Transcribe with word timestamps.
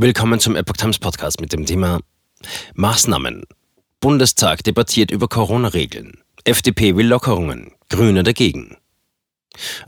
Willkommen 0.00 0.38
zum 0.38 0.54
Epoch 0.54 0.76
Times 0.76 1.00
Podcast 1.00 1.40
mit 1.40 1.52
dem 1.52 1.66
Thema 1.66 1.98
Maßnahmen. 2.74 3.42
Bundestag 3.98 4.62
debattiert 4.62 5.10
über 5.10 5.26
Corona-Regeln. 5.26 6.18
FDP 6.44 6.94
will 6.94 7.08
Lockerungen. 7.08 7.72
Grüne 7.88 8.22
dagegen. 8.22 8.76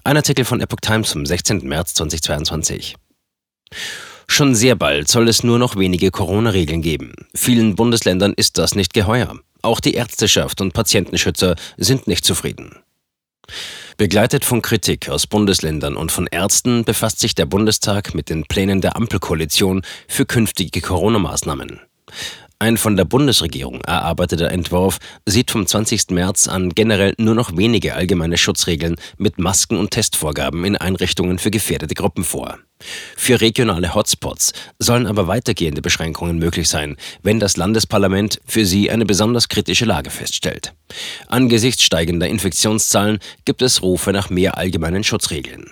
Ein 0.02 0.16
Artikel 0.16 0.44
von 0.44 0.60
Epoch 0.60 0.80
Times 0.82 1.12
vom 1.12 1.24
16. 1.24 1.58
März 1.58 1.94
2022. 1.94 2.96
Schon 4.26 4.56
sehr 4.56 4.74
bald 4.74 5.06
soll 5.06 5.28
es 5.28 5.44
nur 5.44 5.60
noch 5.60 5.76
wenige 5.76 6.10
Corona-Regeln 6.10 6.82
geben. 6.82 7.12
Vielen 7.32 7.76
Bundesländern 7.76 8.34
ist 8.34 8.58
das 8.58 8.74
nicht 8.74 8.92
geheuer. 8.92 9.38
Auch 9.62 9.78
die 9.78 9.94
Ärzteschaft 9.94 10.60
und 10.60 10.72
Patientenschützer 10.72 11.54
sind 11.76 12.08
nicht 12.08 12.24
zufrieden. 12.24 12.80
Begleitet 14.00 14.46
von 14.46 14.62
Kritik 14.62 15.10
aus 15.10 15.26
Bundesländern 15.26 15.94
und 15.94 16.10
von 16.10 16.26
Ärzten 16.26 16.84
befasst 16.84 17.20
sich 17.20 17.34
der 17.34 17.44
Bundestag 17.44 18.14
mit 18.14 18.30
den 18.30 18.44
Plänen 18.44 18.80
der 18.80 18.96
Ampelkoalition 18.96 19.82
für 20.08 20.24
künftige 20.24 20.80
Corona-Maßnahmen. 20.80 21.80
Ein 22.62 22.76
von 22.76 22.94
der 22.94 23.06
Bundesregierung 23.06 23.80
erarbeiteter 23.86 24.50
Entwurf 24.50 24.98
sieht 25.24 25.50
vom 25.50 25.66
20. 25.66 26.10
März 26.10 26.46
an 26.46 26.68
generell 26.68 27.14
nur 27.16 27.34
noch 27.34 27.56
wenige 27.56 27.94
allgemeine 27.94 28.36
Schutzregeln 28.36 28.96
mit 29.16 29.38
Masken 29.38 29.78
und 29.78 29.92
Testvorgaben 29.92 30.66
in 30.66 30.76
Einrichtungen 30.76 31.38
für 31.38 31.50
gefährdete 31.50 31.94
Gruppen 31.94 32.22
vor. 32.22 32.58
Für 33.16 33.40
regionale 33.40 33.94
Hotspots 33.94 34.52
sollen 34.78 35.06
aber 35.06 35.26
weitergehende 35.26 35.80
Beschränkungen 35.80 36.38
möglich 36.38 36.68
sein, 36.68 36.98
wenn 37.22 37.40
das 37.40 37.56
Landesparlament 37.56 38.42
für 38.44 38.66
sie 38.66 38.90
eine 38.90 39.06
besonders 39.06 39.48
kritische 39.48 39.86
Lage 39.86 40.10
feststellt. 40.10 40.74
Angesichts 41.28 41.82
steigender 41.82 42.28
Infektionszahlen 42.28 43.20
gibt 43.46 43.62
es 43.62 43.80
Rufe 43.80 44.12
nach 44.12 44.28
mehr 44.28 44.58
allgemeinen 44.58 45.02
Schutzregeln. 45.02 45.70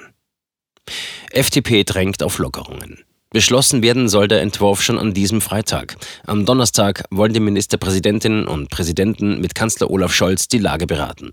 FDP 1.33 1.85
drängt 1.85 2.23
auf 2.23 2.39
Lockerungen. 2.39 3.05
Beschlossen 3.31 3.83
werden 3.83 4.09
soll 4.09 4.27
der 4.27 4.41
Entwurf 4.41 4.81
schon 4.81 4.99
an 4.99 5.13
diesem 5.13 5.43
Freitag. 5.43 5.97
Am 6.27 6.47
Donnerstag 6.47 7.05
wollen 7.11 7.35
die 7.35 7.41
Ministerpräsidentinnen 7.41 8.47
und 8.47 8.71
Präsidenten 8.71 9.39
mit 9.43 9.55
Kanzler 9.55 9.91
Olaf 9.91 10.15
Scholz 10.15 10.49
die 10.49 10.59
Lage 10.59 10.87
beraten. 10.87 11.33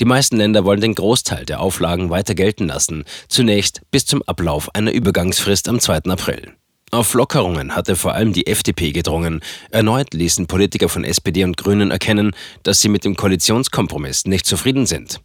Die 0.00 0.04
meisten 0.04 0.38
Länder 0.38 0.64
wollen 0.64 0.80
den 0.80 0.96
Großteil 0.96 1.46
der 1.46 1.60
Auflagen 1.60 2.10
weiter 2.10 2.34
gelten 2.34 2.66
lassen, 2.66 3.04
zunächst 3.28 3.82
bis 3.92 4.06
zum 4.06 4.22
Ablauf 4.22 4.74
einer 4.74 4.90
Übergangsfrist 4.90 5.68
am 5.68 5.78
2. 5.78 6.10
April. 6.10 6.52
Auf 6.96 7.12
Lockerungen 7.12 7.76
hatte 7.76 7.94
vor 7.94 8.14
allem 8.14 8.32
die 8.32 8.46
FDP 8.46 8.90
gedrungen. 8.90 9.42
Erneut 9.70 10.14
ließen 10.14 10.46
Politiker 10.46 10.88
von 10.88 11.04
SPD 11.04 11.44
und 11.44 11.58
Grünen 11.58 11.90
erkennen, 11.90 12.34
dass 12.62 12.80
sie 12.80 12.88
mit 12.88 13.04
dem 13.04 13.16
Koalitionskompromiss 13.16 14.24
nicht 14.24 14.46
zufrieden 14.46 14.86
sind. 14.86 15.20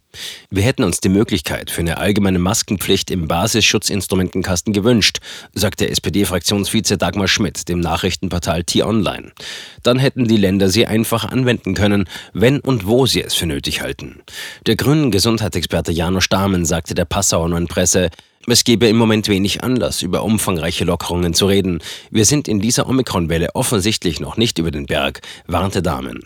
Wir 0.50 0.64
hätten 0.64 0.84
uns 0.84 1.00
die 1.00 1.08
Möglichkeit 1.08 1.70
für 1.70 1.80
eine 1.80 1.96
allgemeine 1.96 2.38
Maskenpflicht 2.38 3.10
im 3.10 3.26
Basisschutzinstrumentenkasten 3.26 4.74
gewünscht, 4.74 5.20
sagte 5.54 5.88
SPD-Fraktionsvize 5.88 6.98
Dagmar 6.98 7.26
Schmidt 7.26 7.66
dem 7.70 7.80
Nachrichtenportal 7.80 8.64
T-Online. 8.64 9.32
Dann 9.82 9.98
hätten 9.98 10.28
die 10.28 10.36
Länder 10.36 10.68
sie 10.68 10.86
einfach 10.86 11.24
anwenden 11.24 11.72
können, 11.72 12.06
wenn 12.34 12.60
und 12.60 12.86
wo 12.86 13.06
sie 13.06 13.22
es 13.22 13.32
für 13.32 13.46
nötig 13.46 13.80
halten. 13.80 14.20
Der 14.66 14.76
grünen 14.76 15.10
Gesundheitsexperte 15.10 15.90
Janusz 15.90 16.28
Dahmen 16.28 16.66
sagte 16.66 16.92
der 16.92 17.06
Passauer 17.06 17.48
Neuen 17.48 17.66
Presse, 17.66 18.10
es 18.46 18.64
gebe 18.64 18.88
im 18.88 18.96
Moment 18.96 19.28
wenig 19.28 19.62
Anlass, 19.62 20.02
über 20.02 20.24
umfangreiche 20.24 20.84
Lockerungen 20.84 21.34
zu 21.34 21.46
reden. 21.46 21.80
Wir 22.10 22.24
sind 22.24 22.48
in 22.48 22.60
dieser 22.60 22.88
Omikron-Welle 22.88 23.54
offensichtlich 23.54 24.20
noch 24.20 24.36
nicht 24.36 24.58
über 24.58 24.70
den 24.70 24.86
Berg, 24.86 25.20
warnte 25.46 25.82
Damen. 25.82 26.20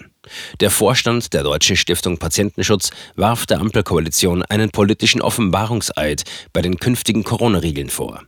Der 0.61 0.71
Vorstand 0.71 1.33
der 1.35 1.43
Deutschen 1.43 1.77
Stiftung 1.77 2.19
Patientenschutz 2.19 2.91
warf 3.15 3.47
der 3.47 3.61
Ampelkoalition 3.61 4.43
einen 4.43 4.71
politischen 4.71 5.23
Offenbarungseid 5.23 6.25
bei 6.53 6.63
den 6.63 6.79
künftigen 6.79 7.23
Corona-Regeln 7.23 7.91
vor. 7.91 8.23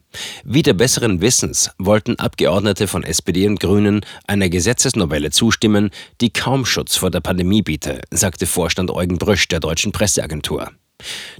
Wieder 0.44 0.74
besseren 0.74 1.20
Wissens 1.20 1.70
wollten 1.78 2.16
Abgeordnete 2.16 2.88
von 2.88 3.04
SPD 3.04 3.46
und 3.46 3.60
Grünen 3.60 4.02
einer 4.26 4.48
Gesetzesnovelle 4.48 5.30
zustimmen, 5.30 5.90
die 6.20 6.32
kaum 6.32 6.64
Schutz 6.66 6.96
vor 6.96 7.10
der 7.10 7.20
Pandemie 7.20 7.62
biete, 7.62 8.00
sagte 8.10 8.46
Vorstand 8.46 8.90
Eugen 8.90 9.18
Brüsch 9.18 9.48
der 9.48 9.60
Deutschen 9.60 9.92
Presseagentur. 9.92 10.70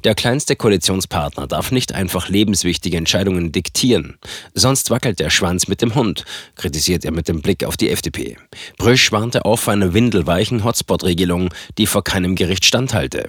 Der 0.05 0.15
kleinste 0.15 0.55
Koalitionspartner 0.57 1.47
darf 1.47 1.73
nicht 1.73 1.93
einfach 1.93 2.29
lebenswichtige 2.29 2.97
Entscheidungen 2.97 3.51
diktieren, 3.51 4.19
sonst 4.55 4.91
wackelt 4.91 5.19
der 5.19 5.31
Schwanz 5.31 5.67
mit 5.69 5.83
dem 5.83 5.95
Hund, 5.95 6.25
kritisiert 6.55 7.05
er 7.05 7.13
mit 7.13 7.29
dem 7.29 7.43
Blick 7.43 7.65
auf 7.65 7.77
die 7.77 7.91
FDP. 7.91 8.37
Brüsch 8.77 9.11
warnte 9.11 9.45
auch 9.45 9.59
vor 9.59 9.73
einer 9.73 9.95
windelweichen 9.95 10.65
Hotspot-Regelung, 10.65 11.53
die 11.77 11.87
vor 11.87 12.05
keinem 12.05 12.37
Gericht 12.37 12.65
standhalte. 12.65 13.29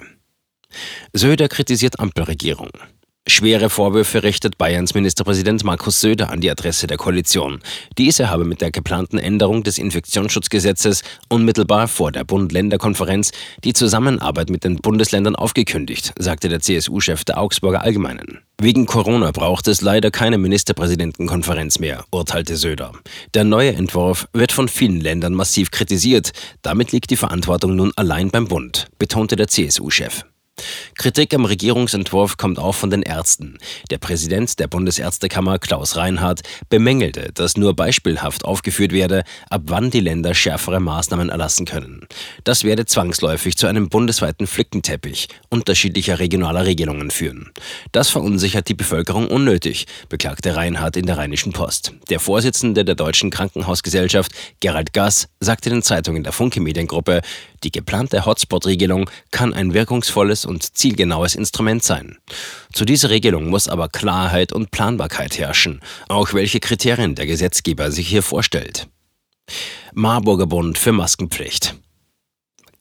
Söder 1.12 1.48
kritisiert 1.48 1.98
Ampelregierung. 1.98 2.70
Schwere 3.28 3.70
Vorwürfe 3.70 4.22
richtet 4.22 4.58
Bayerns 4.58 4.94
Ministerpräsident 4.94 5.62
Markus 5.62 6.00
Söder 6.00 6.30
an 6.30 6.40
die 6.40 6.50
Adresse 6.50 6.86
der 6.86 6.96
Koalition. 6.96 7.60
Diese 7.96 8.28
habe 8.28 8.44
mit 8.44 8.60
der 8.60 8.70
geplanten 8.70 9.18
Änderung 9.18 9.62
des 9.62 9.78
Infektionsschutzgesetzes 9.78 11.02
unmittelbar 11.28 11.86
vor 11.86 12.12
der 12.12 12.24
Bund-Länder-Konferenz 12.24 13.30
die 13.62 13.72
Zusammenarbeit 13.72 14.50
mit 14.50 14.64
den 14.64 14.76
Bundesländern 14.76 15.36
aufgekündigt, 15.36 16.12
sagte 16.18 16.48
der 16.48 16.60
CSU-Chef 16.60 17.24
der 17.24 17.38
Augsburger 17.38 17.82
Allgemeinen. 17.82 18.40
Wegen 18.60 18.86
Corona 18.86 19.30
braucht 19.30 19.68
es 19.68 19.80
leider 19.80 20.10
keine 20.10 20.36
Ministerpräsidentenkonferenz 20.36 21.78
mehr, 21.78 22.04
urteilte 22.10 22.56
Söder. 22.56 22.92
Der 23.34 23.44
neue 23.44 23.74
Entwurf 23.74 24.28
wird 24.32 24.50
von 24.50 24.68
vielen 24.68 25.00
Ländern 25.00 25.34
massiv 25.34 25.70
kritisiert. 25.70 26.32
Damit 26.62 26.92
liegt 26.92 27.10
die 27.10 27.16
Verantwortung 27.16 27.76
nun 27.76 27.92
allein 27.96 28.30
beim 28.30 28.48
Bund, 28.48 28.88
betonte 28.98 29.36
der 29.36 29.48
CSU-Chef. 29.48 30.24
Kritik 30.96 31.34
am 31.34 31.44
Regierungsentwurf 31.44 32.36
kommt 32.36 32.58
auch 32.58 32.74
von 32.74 32.90
den 32.90 33.02
Ärzten. 33.02 33.58
Der 33.90 33.98
Präsident 33.98 34.58
der 34.58 34.68
Bundesärztekammer, 34.68 35.58
Klaus 35.58 35.96
Reinhardt, 35.96 36.40
bemängelte, 36.68 37.30
dass 37.34 37.56
nur 37.56 37.74
beispielhaft 37.74 38.44
aufgeführt 38.44 38.92
werde, 38.92 39.24
ab 39.48 39.62
wann 39.66 39.90
die 39.90 40.00
Länder 40.00 40.34
schärfere 40.34 40.80
Maßnahmen 40.80 41.28
erlassen 41.28 41.66
können. 41.66 42.06
Das 42.44 42.64
werde 42.64 42.86
zwangsläufig 42.86 43.56
zu 43.56 43.66
einem 43.66 43.88
bundesweiten 43.88 44.46
Flickenteppich 44.46 45.28
unterschiedlicher 45.48 46.18
regionaler 46.18 46.66
Regelungen 46.66 47.10
führen. 47.10 47.50
Das 47.92 48.10
verunsichert 48.10 48.68
die 48.68 48.74
Bevölkerung 48.74 49.28
unnötig, 49.28 49.86
beklagte 50.08 50.56
Reinhardt 50.56 50.96
in 50.96 51.06
der 51.06 51.18
Rheinischen 51.18 51.52
Post. 51.52 51.92
Der 52.08 52.20
Vorsitzende 52.20 52.84
der 52.84 52.94
Deutschen 52.94 53.30
Krankenhausgesellschaft, 53.30 54.32
Gerald 54.60 54.92
Gass, 54.92 55.28
sagte 55.40 55.70
den 55.70 55.82
Zeitungen 55.82 56.22
der 56.22 56.32
Funke 56.32 56.60
Mediengruppe, 56.60 57.22
die 57.62 57.70
geplante 57.70 58.24
Hotspot-Regelung 58.24 59.10
kann 59.30 59.54
ein 59.54 59.74
wirkungsvolles 59.74 60.44
und 60.44 60.76
zielgenaues 60.76 61.34
Instrument 61.34 61.82
sein. 61.82 62.18
Zu 62.72 62.84
dieser 62.84 63.10
Regelung 63.10 63.48
muss 63.48 63.68
aber 63.68 63.88
Klarheit 63.88 64.52
und 64.52 64.70
Planbarkeit 64.70 65.38
herrschen, 65.38 65.80
auch 66.08 66.32
welche 66.32 66.60
Kriterien 66.60 67.14
der 67.14 67.26
Gesetzgeber 67.26 67.90
sich 67.90 68.08
hier 68.08 68.22
vorstellt. 68.22 68.88
Marburger 69.92 70.46
Bund 70.46 70.78
für 70.78 70.92
Maskenpflicht. 70.92 71.74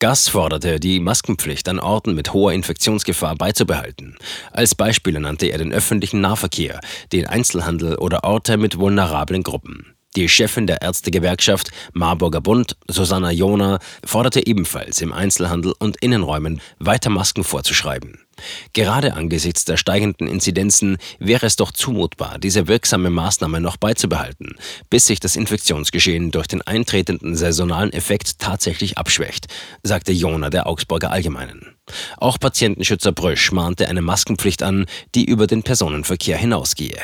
Gass 0.01 0.29
forderte, 0.29 0.79
die 0.79 1.01
Maskenpflicht 1.01 1.67
an 1.67 1.77
Orten 1.79 2.15
mit 2.15 2.31
hoher 2.31 2.53
Infektionsgefahr 2.53 3.35
beizubehalten. 3.35 4.17
Als 4.51 4.73
Beispiele 4.73 5.19
nannte 5.19 5.47
er 5.47 5.57
den 5.57 5.73
öffentlichen 5.73 6.21
Nahverkehr, 6.21 6.79
den 7.11 7.27
Einzelhandel 7.27 7.97
oder 7.97 8.23
Orte 8.23 8.55
mit 8.55 8.77
vulnerablen 8.77 9.43
Gruppen. 9.43 9.93
Die 10.15 10.27
Chefin 10.27 10.65
der 10.65 10.81
Ärztegewerkschaft 10.81 11.69
Marburger 11.93 12.41
Bund, 12.41 12.75
Susanna 12.87 13.29
Jona, 13.31 13.77
forderte 14.03 14.45
ebenfalls 14.45 15.01
im 15.01 15.13
Einzelhandel 15.13 15.73
und 15.77 15.97
Innenräumen 15.97 16.61
weiter 16.79 17.11
Masken 17.11 17.43
vorzuschreiben. 17.43 18.17
Gerade 18.73 19.13
angesichts 19.13 19.65
der 19.65 19.77
steigenden 19.77 20.27
Inzidenzen 20.27 20.97
wäre 21.19 21.45
es 21.45 21.57
doch 21.57 21.71
zumutbar, 21.71 22.39
diese 22.39 22.67
wirksame 22.67 23.11
Maßnahme 23.11 23.61
noch 23.61 23.77
beizubehalten, 23.77 24.55
bis 24.89 25.05
sich 25.05 25.19
das 25.19 25.35
Infektionsgeschehen 25.35 26.31
durch 26.31 26.47
den 26.47 26.63
eintretenden 26.63 27.35
saisonalen 27.35 27.93
Effekt 27.93 28.39
tatsächlich 28.39 28.97
abschwächt, 28.97 29.47
sagte 29.83 30.11
Jona 30.11 30.49
der 30.49 30.65
Augsburger 30.65 31.11
Allgemeinen. 31.11 31.75
Auch 32.17 32.39
Patientenschützer 32.39 33.11
Brösch 33.11 33.51
mahnte 33.51 33.87
eine 33.87 34.01
Maskenpflicht 34.01 34.63
an, 34.63 34.85
die 35.13 35.25
über 35.25 35.45
den 35.45 35.61
Personenverkehr 35.63 36.37
hinausgehe. 36.37 36.97